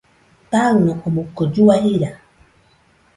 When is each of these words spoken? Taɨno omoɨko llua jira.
Taɨno 0.49 0.91
omoɨko 1.05 1.41
llua 1.51 1.75
jira. 1.83 2.09